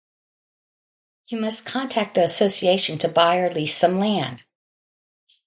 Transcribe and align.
You 1.27 1.39
must 1.39 1.67
contact 1.67 2.15
the 2.15 2.23
association 2.23 2.97
to 2.97 3.07
buy 3.07 3.37
or 3.37 3.53
lease 3.53 3.77
some 3.77 3.99
land. 3.99 4.43